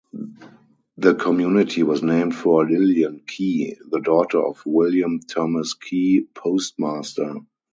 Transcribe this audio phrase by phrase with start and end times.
[0.97, 7.35] The community was named for Lillian Kee, the daughter of William Thomas Kee, postmaster.